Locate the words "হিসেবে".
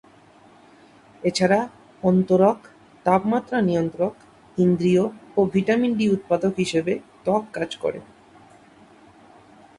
6.57-6.93